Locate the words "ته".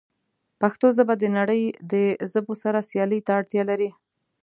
3.25-3.31